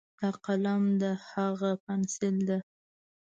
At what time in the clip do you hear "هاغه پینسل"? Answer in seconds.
1.29-2.35